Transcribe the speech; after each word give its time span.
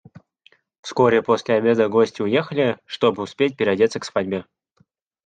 Вскоре 0.81 1.21
после 1.21 1.57
обеда 1.57 1.87
гости 1.87 2.23
уехали, 2.23 2.79
чтоб 2.87 3.19
успеть 3.19 3.55
переодеться 3.55 3.99
к 3.99 4.03
свадьбе. 4.05 4.45